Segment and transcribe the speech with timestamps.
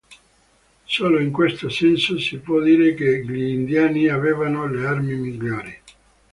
[0.87, 5.77] Solo in questo senso si può dire che gli indiani avevano le armi migliori.